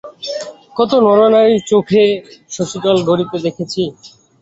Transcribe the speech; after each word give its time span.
কত 0.77 0.91
নরনারীর 1.05 1.61
চোখে 1.71 2.03
শশী 2.51 2.77
জল 2.83 2.97
পড়িতে 3.07 3.37
দেখিয়াছে। 3.45 3.83